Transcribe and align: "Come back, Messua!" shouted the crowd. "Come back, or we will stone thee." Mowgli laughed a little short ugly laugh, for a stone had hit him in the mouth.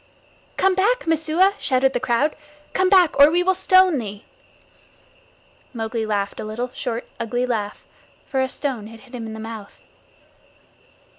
"Come 0.57 0.73
back, 0.73 1.05
Messua!" 1.05 1.53
shouted 1.59 1.93
the 1.93 1.99
crowd. 1.99 2.35
"Come 2.73 2.89
back, 2.89 3.19
or 3.19 3.29
we 3.29 3.43
will 3.43 3.53
stone 3.53 3.99
thee." 3.99 4.25
Mowgli 5.75 6.07
laughed 6.07 6.39
a 6.39 6.43
little 6.43 6.71
short 6.73 7.07
ugly 7.19 7.45
laugh, 7.45 7.85
for 8.25 8.41
a 8.41 8.49
stone 8.49 8.87
had 8.87 9.01
hit 9.01 9.13
him 9.13 9.27
in 9.27 9.33
the 9.33 9.39
mouth. 9.39 9.79